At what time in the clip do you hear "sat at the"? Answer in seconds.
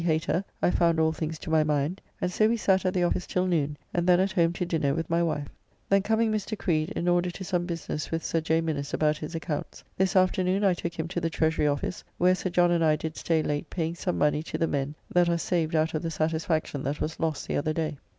2.57-3.03